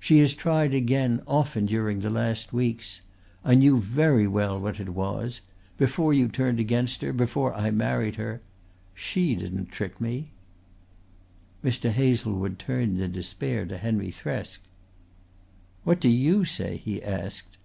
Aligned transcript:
She 0.00 0.20
has 0.20 0.32
tried 0.32 0.72
again 0.72 1.20
often 1.26 1.66
during 1.66 2.00
the 2.00 2.08
last 2.08 2.50
weeks. 2.50 3.02
I 3.44 3.54
knew 3.54 3.78
very 3.78 4.26
well 4.26 4.58
what 4.58 4.80
it 4.80 4.88
was 4.88 5.42
before 5.76 6.14
you 6.14 6.28
turned 6.28 6.58
against 6.58 7.02
her, 7.02 7.12
before 7.12 7.52
I 7.52 7.70
married 7.70 8.16
her. 8.16 8.40
She 8.94 9.34
didn't 9.34 9.66
trick 9.66 10.00
me." 10.00 10.30
Mr. 11.62 11.90
Hazlewood 11.92 12.58
turned 12.58 13.02
in 13.02 13.12
despair 13.12 13.66
to 13.66 13.76
Henry 13.76 14.10
Thresk. 14.10 14.60
"What 15.84 16.00
do 16.00 16.08
you 16.08 16.46
say?" 16.46 16.78
he 16.82 17.02
asked. 17.02 17.58